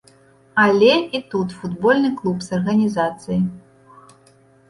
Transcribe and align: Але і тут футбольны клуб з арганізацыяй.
Але 0.61 0.87
і 1.17 1.19
тут 1.33 1.51
футбольны 1.59 2.09
клуб 2.21 2.37
з 2.45 2.49
арганізацыяй. 2.59 3.43